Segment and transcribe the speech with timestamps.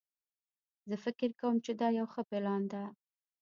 [0.89, 2.83] زه فکر کوم چې دا یو ښه پلان ده